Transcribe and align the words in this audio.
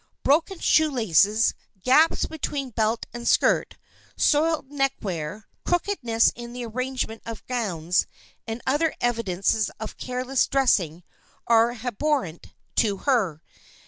Broken 0.23 0.57
shoe 0.57 0.89
laces, 0.89 1.53
gaps 1.83 2.25
between 2.25 2.71
belt 2.71 3.05
and 3.13 3.27
skirt, 3.27 3.77
soiled 4.17 4.71
neckwear, 4.71 5.47
crookedness 5.63 6.31
in 6.35 6.53
the 6.53 6.65
arrangement 6.65 7.21
of 7.23 7.45
gowns 7.45 8.07
and 8.47 8.63
other 8.65 8.95
evidences 8.99 9.69
of 9.79 9.97
careless 9.97 10.47
dressing 10.47 11.03
are 11.45 11.73
abhorrent 11.85 12.47
to 12.77 12.97
her. 13.05 13.43